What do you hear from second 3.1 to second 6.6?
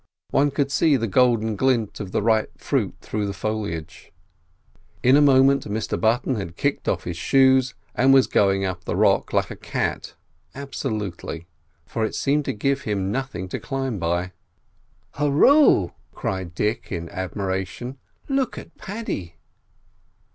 the foliage. In a moment Mr Button had